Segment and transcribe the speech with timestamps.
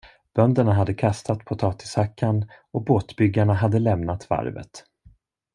[0.33, 4.83] Bönderna hade kastat potatishackan och båtbyggarna hade lämnat varvet.